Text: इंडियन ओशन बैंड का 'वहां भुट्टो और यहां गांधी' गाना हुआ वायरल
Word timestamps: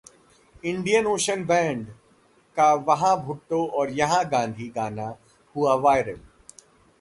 इंडियन 0.63 1.07
ओशन 1.07 1.43
बैंड 1.45 1.85
का 2.57 2.73
'वहां 2.87 3.15
भुट्टो 3.17 3.65
और 3.67 3.91
यहां 3.91 4.23
गांधी' 4.31 4.69
गाना 4.75 5.07
हुआ 5.55 5.75
वायरल 5.75 6.19